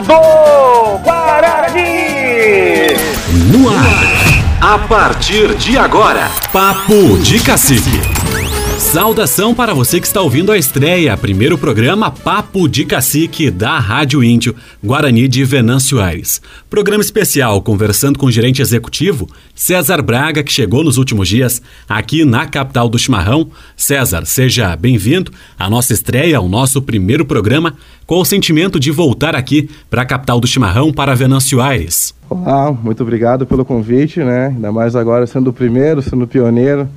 Do 0.00 0.98
Guarani! 1.02 2.94
No 3.50 3.68
ar, 3.68 4.74
a 4.74 4.78
partir 4.86 5.54
de 5.56 5.76
agora, 5.76 6.30
Papo 6.52 7.18
de 7.18 7.40
Cacique. 7.40 8.17
Saudação 8.88 9.54
para 9.54 9.74
você 9.74 10.00
que 10.00 10.06
está 10.06 10.22
ouvindo 10.22 10.50
a 10.50 10.56
estreia, 10.56 11.14
primeiro 11.14 11.58
programa 11.58 12.10
Papo 12.10 12.66
de 12.66 12.86
Cacique 12.86 13.50
da 13.50 13.78
Rádio 13.78 14.24
Índio, 14.24 14.56
Guarani 14.82 15.28
de 15.28 15.44
Venâncio 15.44 16.00
Aires. 16.00 16.40
Programa 16.70 17.02
especial 17.02 17.60
conversando 17.60 18.18
com 18.18 18.24
o 18.24 18.30
gerente 18.30 18.62
executivo 18.62 19.28
César 19.54 20.00
Braga, 20.00 20.42
que 20.42 20.50
chegou 20.50 20.82
nos 20.82 20.96
últimos 20.96 21.28
dias 21.28 21.60
aqui 21.86 22.24
na 22.24 22.46
capital 22.46 22.88
do 22.88 22.98
chimarrão. 22.98 23.50
César, 23.76 24.24
seja 24.24 24.74
bem-vindo 24.74 25.30
à 25.58 25.68
nossa 25.68 25.92
estreia, 25.92 26.38
ao 26.38 26.48
nosso 26.48 26.80
primeiro 26.80 27.26
programa. 27.26 27.74
Qual 28.06 28.22
o 28.22 28.24
sentimento 28.24 28.80
de 28.80 28.90
voltar 28.90 29.36
aqui 29.36 29.68
para 29.90 30.00
a 30.00 30.06
capital 30.06 30.40
do 30.40 30.46
chimarrão, 30.46 30.94
para 30.94 31.14
Venâncio 31.14 31.60
Aires? 31.60 32.14
Olá, 32.30 32.72
muito 32.72 33.02
obrigado 33.02 33.44
pelo 33.44 33.66
convite, 33.66 34.20
né? 34.20 34.46
Ainda 34.46 34.72
mais 34.72 34.96
agora 34.96 35.26
sendo 35.26 35.50
o 35.50 35.52
primeiro, 35.52 36.00
sendo 36.00 36.24
o 36.24 36.26
pioneiro 36.26 36.88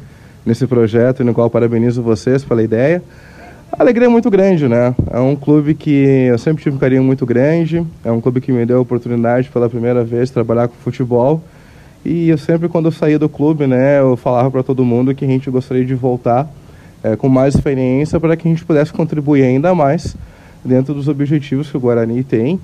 nesse 0.46 0.66
projeto, 0.68 1.24
no 1.24 1.34
qual 1.34 1.50
parabenizo 1.50 2.02
vocês 2.02 2.44
pela 2.44 2.64
ideia. 2.64 3.02
A 3.72 3.82
alegria 3.84 4.08
é 4.08 4.10
muito 4.10 4.30
grande, 4.30 4.68
né? 4.68 4.94
É 5.10 5.20
um 5.20 5.36
clube 5.36 5.74
que 5.74 6.28
eu 6.30 6.38
sempre 6.38 6.62
tive 6.62 6.76
um 6.76 6.80
carinho 6.80 7.04
muito 7.04 7.26
grande, 7.26 7.86
é 8.04 8.12
um 8.12 8.20
clube 8.20 8.42
que 8.42 8.52
me 8.52 8.66
deu 8.66 8.80
a 8.80 8.82
oportunidade 8.82 9.50
pela 9.50 9.70
primeira 9.70 10.04
vez 10.04 10.28
de 10.28 10.34
trabalhar 10.34 10.68
com 10.68 10.76
futebol. 10.76 11.42
E 12.04 12.30
eu 12.30 12.38
sempre, 12.38 12.68
quando 12.68 12.86
eu 12.86 12.92
saía 12.92 13.18
do 13.18 13.30
clube, 13.30 13.68
né, 13.68 14.00
eu 14.00 14.18
falava 14.18 14.50
para 14.52 14.64
todo 14.64 14.84
mundo 14.84 15.14
que 15.16 15.24
a 15.24 15.28
gente 15.28 15.50
gostaria 15.50 15.86
de 15.86 15.96
voltar 15.96 16.52
é, 17.04 17.16
com 17.16 17.30
mais 17.30 17.56
experiência 17.56 18.20
para 18.20 18.36
que 18.36 18.48
a 18.48 18.52
gente 18.52 18.66
pudesse 18.66 18.92
contribuir 18.92 19.44
ainda 19.44 19.74
mais 19.74 20.18
dentro 20.66 20.94
dos 20.94 21.08
objetivos 21.08 21.70
que 21.70 21.78
o 21.78 21.80
Guarani 21.80 22.24
tem 22.24 22.60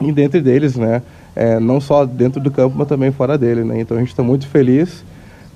e 0.00 0.10
dentro 0.12 0.40
deles, 0.40 0.76
né, 0.76 1.02
é, 1.36 1.60
não 1.60 1.80
só 1.80 2.04
dentro 2.04 2.40
do 2.40 2.50
campo, 2.50 2.74
mas 2.76 2.88
também 2.88 3.12
fora 3.12 3.36
dele, 3.36 3.62
né. 3.64 3.80
Então 3.80 3.96
a 3.96 4.00
gente 4.00 4.10
está 4.10 4.22
muito 4.22 4.46
feliz 4.48 5.04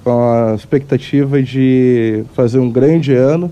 com 0.03 0.11
a 0.11 0.55
expectativa 0.55 1.43
de 1.43 2.25
fazer 2.35 2.59
um 2.59 2.71
grande 2.71 3.15
ano, 3.15 3.51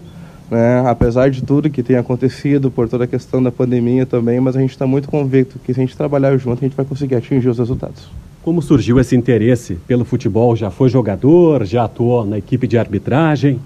né? 0.51 0.83
apesar 0.87 1.31
de 1.31 1.43
tudo 1.43 1.71
que 1.71 1.83
tem 1.83 1.97
acontecido, 1.97 2.71
por 2.71 2.89
toda 2.89 3.05
a 3.05 3.07
questão 3.07 3.43
da 3.43 3.53
pandemia 3.53 4.05
também, 4.05 4.41
mas 4.41 4.57
a 4.57 4.61
gente 4.61 4.71
está 4.71 4.87
muito 4.87 5.09
convicto 5.09 5.59
que 5.59 5.73
se 5.73 5.81
a 5.81 5.85
gente 5.85 5.97
trabalhar 5.97 6.37
junto, 6.37 6.59
a 6.59 6.67
gente 6.67 6.77
vai 6.77 6.85
conseguir 6.85 7.15
atingir 7.15 7.49
os 7.49 7.59
resultados. 7.59 8.09
Como 8.43 8.63
surgiu 8.63 8.99
esse 8.99 9.15
interesse 9.15 9.75
pelo 9.87 10.05
futebol? 10.05 10.57
Já 10.57 10.71
foi 10.71 10.89
jogador? 10.89 11.65
Já 11.67 11.85
atuou 11.85 12.25
na 12.25 12.39
equipe 12.39 12.67
de 12.67 12.79
arbitragem? 12.79 13.61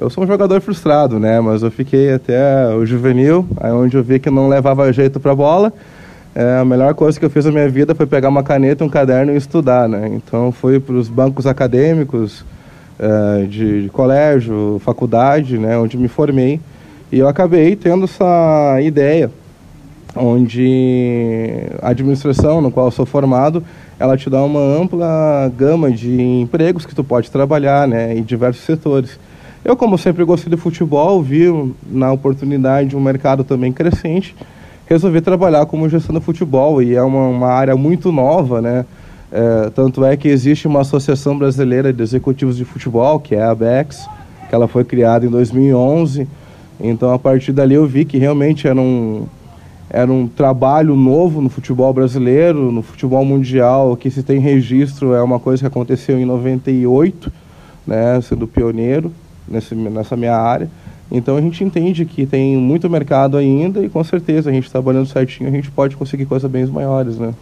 Eu 0.00 0.08
sou 0.08 0.24
um 0.24 0.26
jogador 0.26 0.60
frustrado, 0.60 1.18
né? 1.18 1.40
Mas 1.40 1.62
eu 1.62 1.70
fiquei 1.70 2.12
até 2.12 2.74
o 2.74 2.86
juvenil, 2.86 3.46
aí 3.58 3.70
onde 3.70 3.96
eu 3.96 4.02
vi 4.02 4.18
que 4.18 4.30
não 4.30 4.48
levava 4.48 4.90
jeito 4.92 5.20
para 5.20 5.32
a 5.32 5.34
bola. 5.34 5.72
É, 6.38 6.60
a 6.60 6.64
melhor 6.64 6.94
coisa 6.94 7.18
que 7.18 7.26
eu 7.26 7.30
fiz 7.30 7.46
na 7.46 7.50
minha 7.50 7.68
vida 7.68 7.96
foi 7.96 8.06
pegar 8.06 8.28
uma 8.28 8.44
caneta, 8.44 8.84
um 8.84 8.88
caderno 8.88 9.32
e 9.32 9.36
estudar, 9.36 9.88
né? 9.88 10.08
Então 10.12 10.52
fui 10.52 10.78
para 10.78 10.94
os 10.94 11.08
bancos 11.08 11.48
acadêmicos 11.48 12.44
é, 12.96 13.44
de, 13.46 13.82
de, 13.82 13.88
colégio, 13.88 14.80
faculdade, 14.84 15.58
né? 15.58 15.76
Onde 15.76 15.96
me 15.96 16.06
formei 16.06 16.60
e 17.10 17.18
eu 17.18 17.26
acabei 17.26 17.74
tendo 17.74 18.04
essa 18.04 18.80
ideia, 18.80 19.32
onde 20.14 21.58
a 21.82 21.88
administração, 21.88 22.60
no 22.60 22.70
qual 22.70 22.88
sou 22.92 23.04
formado, 23.04 23.64
ela 23.98 24.16
te 24.16 24.30
dá 24.30 24.40
uma 24.44 24.60
ampla 24.60 25.52
gama 25.58 25.90
de 25.90 26.22
empregos 26.22 26.86
que 26.86 26.94
tu 26.94 27.02
pode 27.02 27.32
trabalhar, 27.32 27.88
né? 27.88 28.16
Em 28.16 28.22
diversos 28.22 28.62
setores. 28.62 29.18
Eu, 29.64 29.76
como 29.76 29.98
sempre 29.98 30.22
gostei 30.22 30.48
de 30.48 30.56
futebol, 30.56 31.20
vi 31.20 31.46
na 31.90 32.12
oportunidade 32.12 32.94
um 32.94 33.00
mercado 33.00 33.42
também 33.42 33.72
crescente 33.72 34.36
resolvi 34.88 35.20
trabalhar 35.20 35.66
como 35.66 35.88
gestão 35.88 36.14
do 36.14 36.20
futebol 36.20 36.82
e 36.82 36.94
é 36.94 37.02
uma, 37.02 37.28
uma 37.28 37.48
área 37.48 37.76
muito 37.76 38.10
nova, 38.10 38.62
né? 38.62 38.86
É, 39.30 39.70
tanto 39.74 40.02
é 40.02 40.16
que 40.16 40.26
existe 40.26 40.66
uma 40.66 40.80
Associação 40.80 41.36
Brasileira 41.36 41.92
de 41.92 42.02
Executivos 42.02 42.56
de 42.56 42.64
Futebol, 42.64 43.20
que 43.20 43.34
é 43.34 43.42
a 43.42 43.50
ABEX, 43.50 44.08
que 44.48 44.54
ela 44.54 44.66
foi 44.66 44.84
criada 44.84 45.26
em 45.26 45.28
2011. 45.28 46.26
Então, 46.80 47.12
a 47.12 47.18
partir 47.18 47.52
dali 47.52 47.74
eu 47.74 47.86
vi 47.86 48.06
que 48.06 48.16
realmente 48.16 48.66
era 48.66 48.80
um, 48.80 49.26
era 49.90 50.10
um 50.10 50.26
trabalho 50.26 50.96
novo 50.96 51.42
no 51.42 51.50
futebol 51.50 51.92
brasileiro, 51.92 52.72
no 52.72 52.80
futebol 52.80 53.22
mundial, 53.22 53.94
que 53.94 54.10
se 54.10 54.22
tem 54.22 54.38
registro 54.38 55.12
é 55.12 55.22
uma 55.22 55.38
coisa 55.38 55.60
que 55.60 55.66
aconteceu 55.66 56.18
em 56.18 56.24
98, 56.24 57.30
né, 57.86 58.18
sendo 58.22 58.46
pioneiro 58.46 59.12
nesse, 59.46 59.74
nessa 59.74 60.16
minha 60.16 60.36
área. 60.36 60.70
Então 61.10 61.36
a 61.36 61.40
gente 61.40 61.64
entende 61.64 62.04
que 62.04 62.26
tem 62.26 62.56
muito 62.56 62.88
mercado 62.88 63.36
ainda 63.36 63.82
e 63.82 63.88
com 63.88 64.02
certeza 64.04 64.50
a 64.50 64.52
gente 64.52 64.70
trabalhando 64.70 65.06
certinho 65.06 65.48
a 65.48 65.52
gente 65.52 65.70
pode 65.70 65.96
conseguir 65.96 66.26
coisas 66.26 66.50
bem 66.50 66.66
maiores, 66.66 67.18
né? 67.18 67.32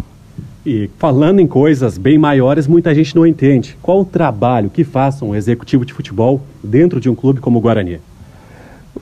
E 0.64 0.90
falando 0.98 1.38
em 1.38 1.46
coisas 1.46 1.96
bem 1.96 2.18
maiores, 2.18 2.66
muita 2.66 2.92
gente 2.94 3.14
não 3.14 3.24
entende. 3.24 3.76
Qual 3.80 4.00
o 4.00 4.04
trabalho 4.04 4.68
que 4.68 4.82
faça 4.82 5.24
um 5.24 5.34
executivo 5.34 5.84
de 5.84 5.92
futebol 5.92 6.40
dentro 6.62 7.00
de 7.00 7.08
um 7.08 7.14
clube 7.14 7.40
como 7.40 7.58
o 7.58 7.60
Guarani? 7.60 8.00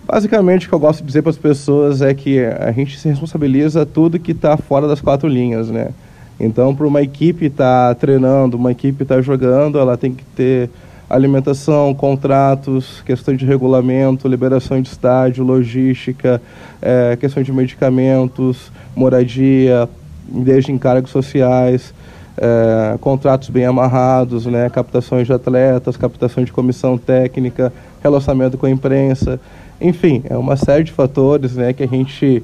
Basicamente, 0.06 0.66
o 0.66 0.68
que 0.68 0.74
eu 0.74 0.78
gosto 0.78 1.00
de 1.00 1.06
dizer 1.06 1.22
para 1.22 1.30
as 1.30 1.38
pessoas 1.38 2.02
é 2.02 2.12
que 2.12 2.38
a 2.40 2.70
gente 2.72 2.98
se 2.98 3.08
responsabiliza 3.08 3.86
tudo 3.86 4.18
que 4.18 4.32
está 4.32 4.56
fora 4.58 4.86
das 4.86 5.00
quatro 5.00 5.26
linhas, 5.26 5.70
né? 5.70 5.92
Então, 6.38 6.74
para 6.74 6.86
uma 6.86 7.00
equipe 7.00 7.46
estar 7.46 7.88
tá 7.88 7.94
treinando, 7.94 8.56
uma 8.56 8.72
equipe 8.72 9.02
estar 9.02 9.16
tá 9.16 9.22
jogando, 9.22 9.78
ela 9.78 9.96
tem 9.96 10.12
que 10.12 10.24
ter 10.36 10.68
alimentação, 11.14 11.94
contratos, 11.94 13.00
questão 13.02 13.34
de 13.36 13.46
regulamento, 13.46 14.26
liberação 14.26 14.80
de 14.82 14.88
estádio, 14.88 15.44
logística, 15.44 16.42
é, 16.82 17.16
questão 17.16 17.42
de 17.42 17.52
medicamentos, 17.52 18.72
moradia, 18.96 19.88
desde 20.28 20.72
encargos 20.72 21.10
sociais, 21.10 21.94
é, 22.36 22.98
contratos 23.00 23.48
bem 23.48 23.64
amarrados, 23.64 24.46
né, 24.46 24.68
captações 24.68 25.26
de 25.26 25.32
atletas, 25.32 25.96
captação 25.96 26.42
de 26.42 26.52
comissão 26.52 26.98
técnica, 26.98 27.72
relacionamento 28.02 28.58
com 28.58 28.66
a 28.66 28.70
imprensa, 28.70 29.40
enfim, 29.80 30.22
é 30.28 30.36
uma 30.36 30.56
série 30.56 30.84
de 30.84 30.92
fatores 30.92 31.54
né, 31.54 31.72
que 31.72 31.82
a 31.82 31.86
gente 31.86 32.42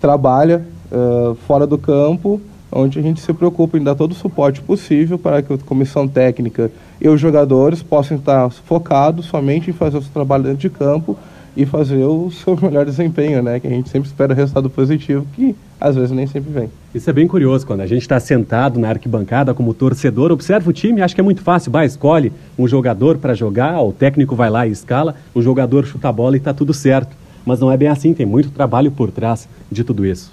trabalha 0.00 0.64
uh, 0.92 1.34
fora 1.46 1.66
do 1.66 1.78
campo 1.78 2.40
onde 2.74 2.98
a 2.98 3.02
gente 3.02 3.20
se 3.20 3.32
preocupa 3.32 3.78
em 3.78 3.82
dar 3.82 3.94
todo 3.94 4.12
o 4.12 4.14
suporte 4.14 4.60
possível 4.60 5.18
para 5.18 5.40
que 5.40 5.52
a 5.52 5.58
comissão 5.58 6.08
técnica 6.08 6.70
e 7.00 7.08
os 7.08 7.20
jogadores 7.20 7.82
possam 7.82 8.16
estar 8.16 8.50
focados 8.50 9.26
somente 9.26 9.70
em 9.70 9.72
fazer 9.72 9.98
o 9.98 10.02
seu 10.02 10.12
trabalho 10.12 10.42
dentro 10.42 10.58
de 10.58 10.70
campo 10.70 11.16
e 11.56 11.64
fazer 11.64 12.04
o 12.04 12.30
seu 12.32 12.58
melhor 12.60 12.84
desempenho, 12.84 13.40
né? 13.42 13.60
Que 13.60 13.68
a 13.68 13.70
gente 13.70 13.88
sempre 13.88 14.08
espera 14.08 14.34
resultado 14.34 14.68
positivo, 14.68 15.24
que 15.34 15.54
às 15.80 15.94
vezes 15.94 16.10
nem 16.10 16.26
sempre 16.26 16.52
vem. 16.52 16.70
Isso 16.92 17.08
é 17.08 17.12
bem 17.12 17.28
curioso, 17.28 17.64
quando 17.64 17.80
a 17.80 17.86
gente 17.86 18.02
está 18.02 18.18
sentado 18.18 18.78
na 18.80 18.88
arquibancada 18.88 19.54
como 19.54 19.72
torcedor, 19.72 20.32
observa 20.32 20.68
o 20.68 20.72
time, 20.72 21.00
acha 21.00 21.14
que 21.14 21.20
é 21.20 21.24
muito 21.24 21.42
fácil, 21.42 21.70
vai, 21.70 21.86
escolhe 21.86 22.32
um 22.58 22.66
jogador 22.66 23.18
para 23.18 23.34
jogar, 23.34 23.80
o 23.82 23.92
técnico 23.92 24.34
vai 24.34 24.50
lá 24.50 24.66
e 24.66 24.72
escala, 24.72 25.14
o 25.32 25.40
jogador 25.40 25.86
chuta 25.86 26.08
a 26.08 26.12
bola 26.12 26.36
e 26.36 26.38
está 26.38 26.52
tudo 26.52 26.74
certo. 26.74 27.16
Mas 27.46 27.60
não 27.60 27.70
é 27.70 27.76
bem 27.76 27.88
assim, 27.88 28.14
tem 28.14 28.26
muito 28.26 28.50
trabalho 28.50 28.90
por 28.90 29.10
trás 29.10 29.48
de 29.70 29.84
tudo 29.84 30.04
isso. 30.04 30.32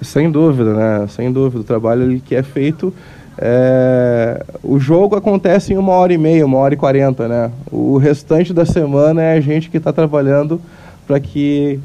Sem 0.00 0.30
dúvida, 0.30 0.74
né? 0.74 1.06
Sem 1.08 1.32
dúvida. 1.32 1.60
O 1.60 1.64
trabalho 1.64 2.20
que 2.20 2.34
é 2.34 2.42
feito. 2.42 2.92
É... 3.38 4.44
O 4.62 4.78
jogo 4.78 5.16
acontece 5.16 5.72
em 5.72 5.76
uma 5.76 5.92
hora 5.92 6.12
e 6.12 6.18
meia, 6.18 6.44
uma 6.44 6.58
hora 6.58 6.74
e 6.74 6.76
quarenta, 6.76 7.28
né? 7.28 7.50
O 7.70 7.96
restante 7.98 8.52
da 8.52 8.64
semana 8.64 9.22
é 9.22 9.36
a 9.36 9.40
gente 9.40 9.70
que 9.70 9.76
está 9.76 9.92
trabalhando 9.92 10.60
para 11.06 11.20
que 11.20 11.78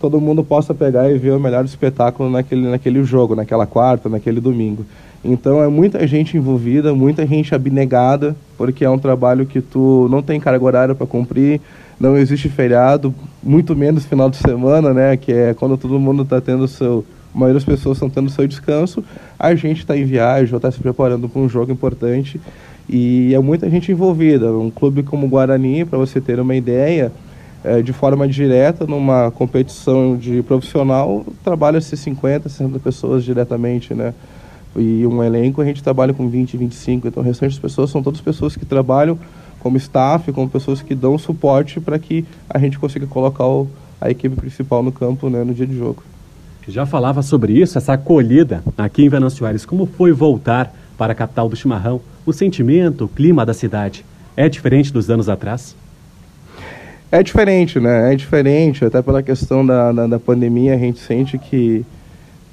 todo 0.00 0.20
mundo 0.20 0.44
possa 0.44 0.74
pegar 0.74 1.10
e 1.10 1.18
ver 1.18 1.32
o 1.32 1.40
melhor 1.40 1.64
espetáculo 1.64 2.30
naquele, 2.30 2.68
naquele 2.68 3.02
jogo, 3.04 3.34
naquela 3.34 3.66
quarta, 3.66 4.08
naquele 4.08 4.40
domingo. 4.40 4.84
Então 5.24 5.62
é 5.62 5.68
muita 5.68 6.06
gente 6.06 6.36
envolvida, 6.36 6.94
muita 6.94 7.26
gente 7.26 7.54
abnegada, 7.54 8.36
porque 8.56 8.84
é 8.84 8.90
um 8.90 8.98
trabalho 8.98 9.46
que 9.46 9.60
tu 9.60 10.06
não 10.10 10.22
tem 10.22 10.38
carga 10.38 10.64
horária 10.64 10.94
para 10.94 11.06
cumprir, 11.06 11.60
não 11.98 12.16
existe 12.16 12.48
feriado, 12.48 13.14
muito 13.42 13.74
menos 13.74 14.04
final 14.04 14.28
de 14.28 14.36
semana, 14.36 14.92
né? 14.92 15.16
Que 15.16 15.32
é 15.32 15.54
quando 15.54 15.76
todo 15.76 15.98
mundo 15.98 16.22
está 16.22 16.40
tendo 16.40 16.68
seu 16.68 17.04
a 17.34 17.38
maioria 17.38 17.54
das 17.54 17.64
pessoas 17.64 17.96
estão 17.96 18.08
tendo 18.08 18.30
seu 18.30 18.46
descanso, 18.46 19.04
a 19.38 19.54
gente 19.54 19.80
está 19.80 19.96
em 19.96 20.04
viagem 20.04 20.52
ou 20.52 20.56
está 20.56 20.70
se 20.70 20.80
preparando 20.80 21.28
para 21.28 21.40
um 21.40 21.48
jogo 21.48 21.70
importante 21.70 22.40
e 22.88 23.34
é 23.34 23.38
muita 23.38 23.68
gente 23.68 23.90
envolvida. 23.90 24.52
Um 24.52 24.70
clube 24.70 25.02
como 25.02 25.26
o 25.26 25.28
Guarani, 25.28 25.84
para 25.84 25.98
você 25.98 26.20
ter 26.20 26.38
uma 26.38 26.54
ideia, 26.54 27.12
é, 27.64 27.82
de 27.82 27.92
forma 27.92 28.28
direta, 28.28 28.86
numa 28.86 29.30
competição 29.30 30.16
de 30.16 30.42
profissional, 30.42 31.26
trabalha-se 31.42 31.96
50, 31.96 32.48
60 32.48 32.78
pessoas 32.78 33.24
diretamente, 33.24 33.92
né? 33.92 34.14
E 34.76 35.06
um 35.06 35.22
elenco 35.24 35.60
a 35.60 35.64
gente 35.64 35.82
trabalha 35.82 36.12
com 36.12 36.28
20, 36.28 36.56
25, 36.56 37.08
então 37.08 37.22
o 37.22 37.26
restante 37.26 37.52
das 37.52 37.58
pessoas 37.58 37.90
são 37.90 38.02
todas 38.02 38.20
pessoas 38.20 38.56
que 38.56 38.64
trabalham 38.64 39.18
como 39.58 39.76
staff, 39.78 40.30
como 40.32 40.48
pessoas 40.48 40.82
que 40.82 40.94
dão 40.94 41.18
suporte 41.18 41.80
para 41.80 41.98
que 41.98 42.24
a 42.48 42.58
gente 42.58 42.78
consiga 42.78 43.06
colocar 43.06 43.46
o, 43.46 43.66
a 44.00 44.10
equipe 44.10 44.36
principal 44.36 44.82
no 44.82 44.92
campo 44.92 45.30
né, 45.30 45.42
no 45.42 45.54
dia 45.54 45.66
de 45.66 45.76
jogo 45.76 46.02
já 46.68 46.86
falava 46.86 47.22
sobre 47.22 47.52
isso, 47.52 47.78
essa 47.78 47.94
acolhida 47.94 48.62
aqui 48.76 49.04
em 49.04 49.08
Venâncio 49.08 49.46
Aires. 49.46 49.64
Como 49.64 49.86
foi 49.86 50.12
voltar 50.12 50.74
para 50.98 51.12
a 51.12 51.16
capital 51.16 51.48
do 51.48 51.56
chimarrão? 51.56 52.00
O 52.24 52.32
sentimento, 52.32 53.04
o 53.04 53.08
clima 53.08 53.46
da 53.46 53.54
cidade 53.54 54.04
é 54.36 54.48
diferente 54.48 54.92
dos 54.92 55.08
anos 55.08 55.28
atrás? 55.28 55.76
É 57.10 57.22
diferente, 57.22 57.78
né? 57.78 58.12
É 58.12 58.16
diferente, 58.16 58.84
até 58.84 59.00
pela 59.00 59.22
questão 59.22 59.64
da, 59.64 59.92
da, 59.92 60.06
da 60.06 60.18
pandemia, 60.18 60.74
a 60.74 60.78
gente 60.78 60.98
sente 60.98 61.38
que, 61.38 61.84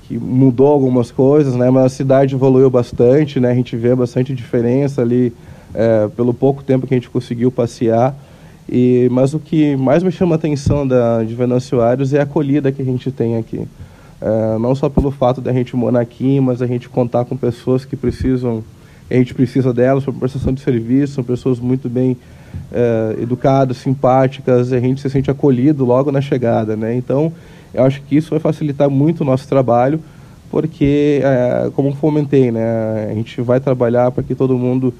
que 0.07 0.13
que 0.13 0.17
mudou 0.17 0.67
algumas 0.67 1.11
coisas, 1.11 1.55
né? 1.55 1.69
Mas 1.69 1.85
a 1.85 1.89
cidade 1.89 2.35
evoluiu 2.35 2.69
bastante, 2.69 3.39
né? 3.39 3.51
A 3.51 3.55
gente 3.55 3.75
vê 3.75 3.95
bastante 3.95 4.33
diferença 4.33 5.01
ali 5.01 5.33
é, 5.73 6.07
pelo 6.15 6.33
pouco 6.33 6.63
tempo 6.63 6.85
que 6.85 6.93
a 6.93 6.97
gente 6.97 7.09
conseguiu 7.09 7.51
passear. 7.51 8.15
E, 8.69 9.07
mas 9.11 9.33
o 9.33 9.39
que 9.39 9.75
mais 9.75 10.03
me 10.03 10.11
chama 10.11 10.35
a 10.35 10.37
atenção 10.37 10.87
da, 10.87 11.23
de 11.23 11.33
Venâncio 11.33 11.81
Aires 11.81 12.13
é 12.13 12.19
a 12.19 12.23
acolhida 12.23 12.71
que 12.71 12.81
a 12.81 12.85
gente 12.85 13.11
tem 13.11 13.37
aqui. 13.37 13.67
É, 14.23 14.57
não 14.57 14.73
só 14.73 14.87
pelo 14.87 15.11
fato 15.11 15.41
de 15.41 15.49
a 15.49 15.53
gente 15.53 15.75
morar 15.75 15.99
aqui, 15.99 16.39
mas 16.39 16.61
a 16.61 16.65
gente 16.65 16.87
contar 16.87 17.25
com 17.25 17.35
pessoas 17.35 17.83
que 17.83 17.97
precisam, 17.97 18.63
a 19.11 19.15
gente 19.15 19.33
precisa 19.33 19.73
delas 19.73 20.05
para 20.05 20.13
prestação 20.13 20.53
de 20.53 20.61
serviço, 20.61 21.15
são 21.15 21.25
pessoas 21.25 21.59
muito 21.59 21.89
bem 21.89 22.15
é, 22.71 23.17
educadas, 23.21 23.77
simpáticas, 23.77 24.71
a 24.71 24.79
gente 24.79 25.01
se 25.01 25.09
sente 25.09 25.29
acolhido 25.29 25.83
logo 25.83 26.09
na 26.09 26.21
chegada, 26.21 26.77
né? 26.77 26.95
Então, 26.95 27.33
eu 27.73 27.83
acho 27.83 28.01
que 28.03 28.15
isso 28.15 28.29
vai 28.29 28.39
facilitar 28.39 28.89
muito 28.89 29.21
o 29.21 29.25
nosso 29.25 29.45
trabalho, 29.45 29.99
porque, 30.49 31.19
é, 31.21 31.69
como 31.75 31.93
fomentei, 31.93 32.49
né? 32.49 33.09
A 33.11 33.13
gente 33.13 33.41
vai 33.41 33.59
trabalhar 33.59 34.09
para 34.11 34.23
que 34.23 34.33
todo 34.33 34.57
mundo 34.57 34.93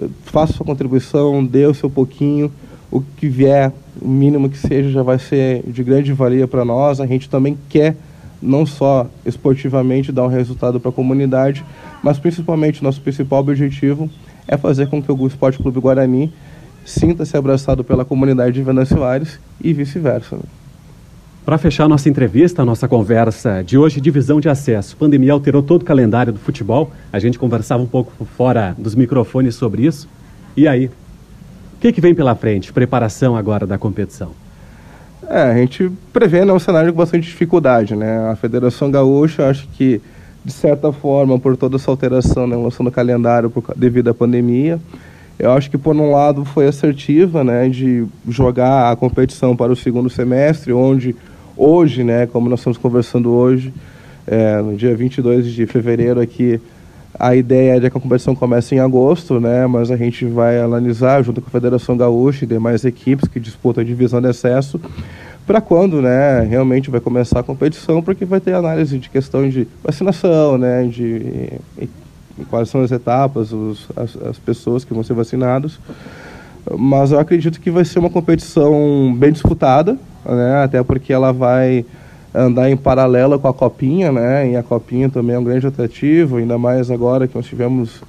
eh, 0.00 0.06
faça 0.22 0.52
sua 0.52 0.64
contribuição, 0.64 1.44
dê 1.44 1.66
o 1.66 1.74
seu 1.74 1.90
pouquinho, 1.90 2.52
o 2.92 3.00
que 3.00 3.26
vier, 3.26 3.72
o 4.00 4.06
mínimo 4.06 4.48
que 4.48 4.58
seja, 4.58 4.88
já 4.88 5.02
vai 5.02 5.18
ser 5.18 5.64
de 5.66 5.82
grande 5.82 6.12
valia 6.12 6.46
para 6.46 6.64
nós. 6.64 7.00
A 7.00 7.06
gente 7.06 7.28
também 7.28 7.58
quer 7.68 7.96
não 8.40 8.64
só 8.64 9.08
esportivamente 9.24 10.12
dar 10.12 10.24
um 10.24 10.28
resultado 10.28 10.78
para 10.78 10.90
a 10.90 10.94
comunidade, 10.94 11.64
mas 12.02 12.18
principalmente 12.18 12.82
nosso 12.82 13.00
principal 13.00 13.40
objetivo 13.40 14.08
é 14.46 14.56
fazer 14.56 14.88
com 14.88 15.02
que 15.02 15.10
o 15.10 15.26
Esporte 15.26 15.58
Clube 15.58 15.80
Guarani 15.80 16.32
sinta-se 16.84 17.36
abraçado 17.36 17.84
pela 17.84 18.04
comunidade 18.04 18.52
de 18.52 18.62
Venâncio 18.62 19.04
Aires 19.04 19.38
e 19.62 19.72
vice-versa. 19.72 20.38
Para 21.44 21.58
fechar 21.58 21.88
nossa 21.88 22.08
entrevista, 22.08 22.64
nossa 22.64 22.86
conversa 22.86 23.62
de 23.64 23.78
hoje, 23.78 24.00
divisão 24.00 24.38
de 24.40 24.48
acesso. 24.48 24.94
A 24.94 24.98
pandemia 24.98 25.32
alterou 25.32 25.62
todo 25.62 25.82
o 25.82 25.84
calendário 25.84 26.32
do 26.32 26.38
futebol. 26.38 26.90
A 27.10 27.18
gente 27.18 27.38
conversava 27.38 27.82
um 27.82 27.86
pouco 27.86 28.26
fora 28.36 28.74
dos 28.76 28.94
microfones 28.94 29.54
sobre 29.54 29.86
isso. 29.86 30.08
E 30.54 30.68
aí? 30.68 30.86
O 30.86 31.80
que, 31.80 31.92
que 31.92 32.00
vem 32.00 32.14
pela 32.14 32.34
frente? 32.34 32.72
Preparação 32.72 33.34
agora 33.34 33.66
da 33.66 33.78
competição. 33.78 34.32
É, 35.30 35.42
a 35.42 35.54
gente 35.54 35.90
prevê 36.10 36.42
né, 36.42 36.52
um 36.54 36.58
cenário 36.58 36.90
com 36.90 36.96
bastante 36.96 37.26
dificuldade, 37.26 37.94
né? 37.94 38.30
A 38.30 38.36
Federação 38.36 38.90
Gaúcha, 38.90 39.46
acho 39.46 39.68
que, 39.68 40.00
de 40.42 40.52
certa 40.52 40.90
forma, 40.90 41.38
por 41.38 41.54
toda 41.54 41.76
essa 41.76 41.90
alteração, 41.90 42.46
né, 42.46 42.56
lançando 42.56 42.86
o 42.86 42.92
calendário 42.92 43.50
por, 43.50 43.62
devido 43.76 44.08
à 44.08 44.14
pandemia, 44.14 44.80
eu 45.38 45.52
acho 45.52 45.70
que, 45.70 45.76
por 45.76 45.94
um 45.94 46.10
lado, 46.10 46.46
foi 46.46 46.66
assertiva, 46.66 47.44
né, 47.44 47.68
de 47.68 48.06
jogar 48.26 48.90
a 48.90 48.96
competição 48.96 49.54
para 49.54 49.70
o 49.70 49.76
segundo 49.76 50.08
semestre, 50.08 50.72
onde 50.72 51.14
hoje, 51.54 52.02
né, 52.02 52.26
como 52.26 52.48
nós 52.48 52.60
estamos 52.60 52.78
conversando 52.78 53.30
hoje, 53.30 53.72
é, 54.26 54.62
no 54.62 54.76
dia 54.76 54.96
22 54.96 55.46
de 55.46 55.66
fevereiro 55.66 56.20
aqui, 56.20 56.58
a 57.18 57.34
ideia 57.34 57.76
é 57.76 57.80
que 57.80 57.86
a 57.86 58.00
competição 58.00 58.34
comece 58.34 58.74
em 58.74 58.80
agosto, 58.80 59.40
né, 59.40 59.66
mas 59.66 59.90
a 59.90 59.96
gente 59.96 60.24
vai 60.26 60.60
analisar 60.60 61.22
junto 61.22 61.40
com 61.40 61.48
a 61.48 61.50
Federação 61.50 61.96
Gaúcha 61.96 62.44
e 62.44 62.48
demais 62.48 62.84
equipes 62.84 63.28
que 63.28 63.40
disputam 63.40 63.82
a 63.82 63.86
divisão 63.86 64.20
de 64.20 64.28
acesso 64.28 64.80
para 65.46 65.60
quando, 65.62 66.02
né, 66.02 66.42
realmente 66.42 66.90
vai 66.90 67.00
começar 67.00 67.40
a 67.40 67.42
competição, 67.42 68.02
porque 68.02 68.26
vai 68.26 68.38
ter 68.38 68.52
análise 68.52 68.98
de 68.98 69.08
questão 69.08 69.48
de 69.48 69.66
vacinação, 69.82 70.58
né, 70.58 70.84
de 70.84 71.52
quais 72.50 72.68
são 72.68 72.82
as 72.82 72.92
etapas, 72.92 73.50
os, 73.52 73.88
as, 73.96 74.14
as 74.16 74.38
pessoas 74.38 74.84
que 74.84 74.92
vão 74.92 75.02
ser 75.02 75.14
vacinadas. 75.14 75.78
Mas 76.78 77.12
eu 77.12 77.18
acredito 77.18 77.60
que 77.60 77.70
vai 77.70 77.84
ser 77.84 77.98
uma 77.98 78.10
competição 78.10 79.14
bem 79.16 79.32
disputada, 79.32 79.98
né, 80.26 80.62
até 80.62 80.82
porque 80.82 81.14
ela 81.14 81.32
vai 81.32 81.84
andar 82.38 82.70
em 82.70 82.76
paralelo 82.76 83.38
com 83.38 83.48
a 83.48 83.54
Copinha, 83.54 84.12
né? 84.12 84.50
E 84.50 84.56
a 84.56 84.62
Copinha 84.62 85.08
também 85.08 85.34
é 85.34 85.38
um 85.38 85.44
grande 85.44 85.66
atrativo, 85.66 86.36
ainda 86.36 86.56
mais 86.56 86.90
agora 86.90 87.26
que 87.26 87.34
nós 87.34 87.46
tivemos 87.46 88.00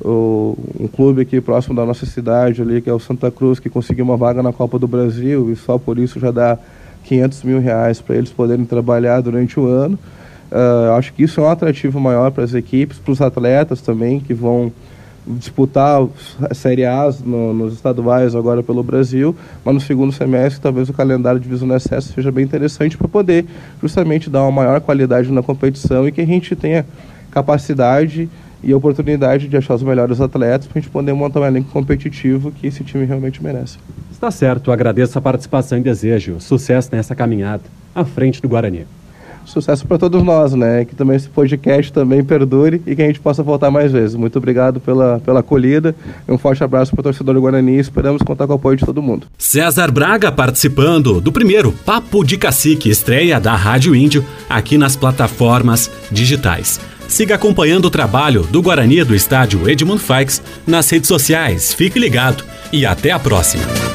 o, 0.00 0.56
um 0.78 0.88
clube 0.88 1.22
aqui 1.22 1.40
próximo 1.40 1.74
da 1.74 1.84
nossa 1.84 2.06
cidade 2.06 2.62
ali, 2.62 2.80
que 2.80 2.90
é 2.90 2.92
o 2.92 2.98
Santa 2.98 3.30
Cruz, 3.30 3.58
que 3.60 3.70
conseguiu 3.70 4.04
uma 4.04 4.16
vaga 4.16 4.42
na 4.42 4.52
Copa 4.52 4.78
do 4.78 4.88
Brasil 4.88 5.50
e 5.50 5.56
só 5.56 5.78
por 5.78 5.98
isso 5.98 6.18
já 6.18 6.30
dá 6.30 6.58
500 7.04 7.42
mil 7.44 7.60
reais 7.60 8.00
para 8.00 8.16
eles 8.16 8.30
poderem 8.30 8.64
trabalhar 8.64 9.20
durante 9.20 9.58
o 9.58 9.66
ano. 9.66 9.98
Uh, 10.50 10.92
acho 10.96 11.12
que 11.12 11.22
isso 11.22 11.40
é 11.40 11.44
um 11.44 11.50
atrativo 11.50 12.00
maior 12.00 12.30
para 12.30 12.42
as 12.42 12.54
equipes, 12.54 12.98
para 12.98 13.12
os 13.12 13.20
atletas 13.20 13.80
também, 13.80 14.18
que 14.18 14.32
vão 14.32 14.72
disputar 15.36 16.06
Série 16.52 16.84
A 16.84 17.12
no, 17.24 17.52
nos 17.52 17.74
estaduais 17.74 18.34
agora 18.34 18.62
pelo 18.62 18.82
Brasil, 18.82 19.34
mas 19.64 19.74
no 19.74 19.80
segundo 19.80 20.12
semestre 20.12 20.60
talvez 20.60 20.88
o 20.88 20.92
calendário 20.92 21.38
de 21.38 21.44
divisão 21.44 21.68
de 21.68 21.74
acesso 21.74 22.12
seja 22.12 22.32
bem 22.32 22.44
interessante 22.44 22.96
para 22.96 23.08
poder 23.08 23.44
justamente 23.80 24.30
dar 24.30 24.42
uma 24.42 24.52
maior 24.52 24.80
qualidade 24.80 25.30
na 25.30 25.42
competição 25.42 26.08
e 26.08 26.12
que 26.12 26.20
a 26.20 26.26
gente 26.26 26.56
tenha 26.56 26.86
capacidade 27.30 28.28
e 28.62 28.74
oportunidade 28.74 29.46
de 29.48 29.56
achar 29.56 29.74
os 29.74 29.82
melhores 29.82 30.20
atletas 30.20 30.66
para 30.66 30.78
a 30.78 30.82
gente 30.82 30.90
poder 30.90 31.12
montar 31.12 31.40
um 31.40 31.46
elenco 31.46 31.70
competitivo 31.70 32.50
que 32.50 32.66
esse 32.66 32.82
time 32.82 33.04
realmente 33.04 33.42
merece. 33.42 33.78
Está 34.10 34.30
certo, 34.30 34.72
agradeço 34.72 35.16
a 35.18 35.22
participação 35.22 35.78
e 35.78 35.80
desejo 35.80 36.40
sucesso 36.40 36.88
nessa 36.90 37.14
caminhada 37.14 37.62
à 37.94 38.04
frente 38.04 38.42
do 38.42 38.48
Guarani 38.48 38.86
sucesso 39.48 39.86
para 39.86 39.98
todos 39.98 40.22
nós, 40.22 40.54
né? 40.54 40.84
Que 40.84 40.94
também 40.94 41.16
esse 41.16 41.28
podcast 41.28 41.92
também 41.92 42.22
perdure 42.24 42.82
e 42.86 42.94
que 42.94 43.02
a 43.02 43.06
gente 43.06 43.20
possa 43.20 43.42
voltar 43.42 43.70
mais 43.70 43.92
vezes. 43.92 44.14
Muito 44.14 44.36
obrigado 44.36 44.80
pela, 44.80 45.20
pela 45.20 45.40
acolhida. 45.40 45.94
Um 46.28 46.38
forte 46.38 46.62
abraço 46.62 46.92
para 46.92 47.00
o 47.00 47.02
torcedor 47.02 47.34
do 47.34 47.40
Guarani 47.40 47.76
e 47.76 47.80
esperamos 47.80 48.22
contar 48.22 48.46
com 48.46 48.52
o 48.52 48.56
apoio 48.56 48.76
de 48.76 48.84
todo 48.84 49.02
mundo. 49.02 49.26
César 49.36 49.90
Braga 49.90 50.30
participando 50.30 51.20
do 51.20 51.32
primeiro 51.32 51.72
Papo 51.72 52.24
de 52.24 52.36
Cacique, 52.36 52.90
estreia 52.90 53.40
da 53.40 53.54
Rádio 53.54 53.94
Índio, 53.94 54.24
aqui 54.48 54.78
nas 54.78 54.96
plataformas 54.96 55.90
digitais. 56.10 56.80
Siga 57.08 57.36
acompanhando 57.36 57.86
o 57.86 57.90
trabalho 57.90 58.42
do 58.50 58.60
Guarani 58.60 59.02
do 59.02 59.14
estádio 59.14 59.68
Edmund 59.68 60.00
Fikes 60.00 60.42
nas 60.66 60.88
redes 60.90 61.08
sociais. 61.08 61.72
Fique 61.72 61.98
ligado 61.98 62.44
e 62.70 62.84
até 62.84 63.10
a 63.10 63.18
próxima. 63.18 63.87